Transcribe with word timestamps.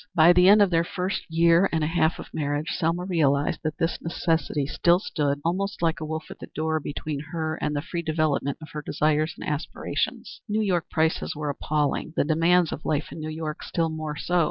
By 0.15 0.33
the 0.33 0.49
end 0.49 0.63
of 0.63 0.71
their 0.71 0.83
first 0.83 1.21
year 1.29 1.69
and 1.71 1.83
a 1.83 1.85
half 1.85 2.17
of 2.17 2.33
marriage, 2.33 2.69
Selma 2.71 3.05
realized 3.05 3.59
that 3.63 3.77
this 3.77 3.99
necessity 4.01 4.65
still 4.65 4.97
stood, 4.97 5.39
almost 5.45 5.83
like 5.83 5.99
a 5.99 6.05
wolf 6.05 6.31
at 6.31 6.39
the 6.39 6.47
door, 6.55 6.79
between 6.79 7.19
her 7.19 7.55
and 7.61 7.75
the 7.75 7.83
free 7.83 8.01
development 8.01 8.57
of 8.63 8.69
her 8.71 8.81
desires 8.81 9.35
and 9.37 9.47
aspirations. 9.47 10.41
New 10.49 10.61
York 10.63 10.89
prices 10.89 11.35
were 11.35 11.51
appalling; 11.51 12.13
the 12.15 12.23
demands 12.23 12.71
of 12.71 12.83
life 12.83 13.11
in 13.11 13.19
New 13.19 13.29
York 13.29 13.61
still 13.61 13.89
more 13.91 14.17
so. 14.17 14.39